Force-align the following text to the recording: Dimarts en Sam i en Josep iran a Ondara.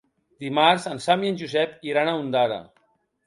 Dimarts 0.43 0.87
en 0.91 1.01
Sam 1.03 1.25
i 1.27 1.29
en 1.33 1.37
Josep 1.43 1.77
iran 1.91 2.09
a 2.13 2.17
Ondara. 2.23 2.61